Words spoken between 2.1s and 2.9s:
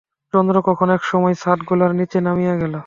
নামিয়া গেল।